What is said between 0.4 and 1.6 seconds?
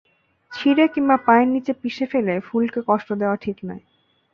ছিঁড়ে কিংবা পায়ের